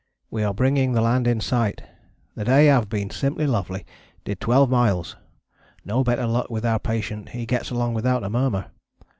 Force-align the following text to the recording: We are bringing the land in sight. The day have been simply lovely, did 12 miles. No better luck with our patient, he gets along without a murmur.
We 0.31 0.41
are 0.43 0.51
bringing 0.51 0.93
the 0.93 1.01
land 1.01 1.27
in 1.27 1.39
sight. 1.41 1.83
The 2.33 2.43
day 2.43 2.65
have 2.65 2.89
been 2.89 3.11
simply 3.11 3.45
lovely, 3.45 3.85
did 4.25 4.39
12 4.39 4.67
miles. 4.67 5.15
No 5.85 6.03
better 6.03 6.25
luck 6.25 6.49
with 6.49 6.65
our 6.65 6.79
patient, 6.79 7.29
he 7.29 7.45
gets 7.45 7.69
along 7.69 7.93
without 7.93 8.23
a 8.23 8.29
murmur. 8.31 8.71